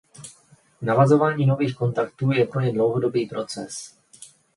Navazování 0.81 1.45
nových 1.45 1.75
kontaktů 1.75 2.31
je 2.31 2.47
pro 2.47 2.61
ně 2.61 2.71
dlouhodobý 2.71 3.25
proces. 3.29 3.97